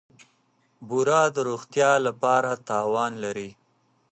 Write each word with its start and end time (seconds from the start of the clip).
بوره 0.87 1.21
د 1.35 1.37
روغتیا 1.49 1.91
لپاره 2.07 2.51
تاوان 2.69 3.11
لري. 3.23 3.49